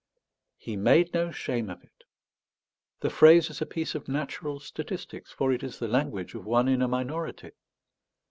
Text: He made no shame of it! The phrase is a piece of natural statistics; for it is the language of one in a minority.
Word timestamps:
He 0.57 0.75
made 0.75 1.13
no 1.13 1.29
shame 1.29 1.69
of 1.69 1.83
it! 1.83 2.05
The 3.01 3.11
phrase 3.11 3.51
is 3.51 3.61
a 3.61 3.67
piece 3.67 3.93
of 3.93 4.07
natural 4.07 4.59
statistics; 4.59 5.31
for 5.31 5.53
it 5.53 5.61
is 5.61 5.77
the 5.77 5.87
language 5.87 6.33
of 6.33 6.43
one 6.47 6.67
in 6.67 6.81
a 6.81 6.87
minority. 6.87 7.51